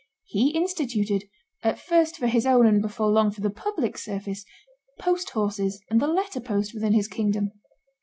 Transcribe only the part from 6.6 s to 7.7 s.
within his kingdom.